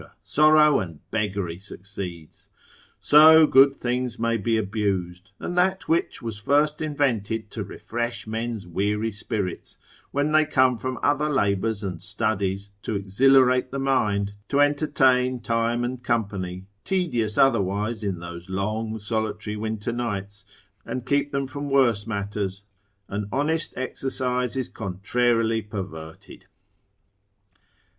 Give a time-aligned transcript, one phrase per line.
[0.23, 2.49] sorrow and beggary succeeds.
[2.99, 8.65] So good things may be abused, and that which was first invented to refresh men's
[8.65, 9.77] weary spirits,
[10.09, 15.83] when they come from other labours and studies to exhilarate the mind, to entertain time
[15.83, 20.45] and company, tedious otherwise in those long solitary winter nights,
[20.83, 22.63] and keep them from worse matters,
[23.07, 26.47] an honest exercise is contrarily perverted.